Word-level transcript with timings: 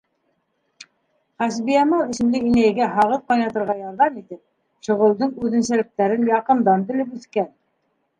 Хәсбиямал 1.41 2.07
исемле 2.13 2.39
инәйгә 2.47 2.87
һағыҙ 2.95 3.21
ҡайнатырға 3.33 3.75
ярҙам 3.81 4.17
итеп, 4.23 4.39
шөғөлдөң 4.87 5.35
үҙенсәлектәрен 5.45 6.25
яҡындан 6.31 6.87
белеп 6.89 7.13
үҫкән. 7.19 7.53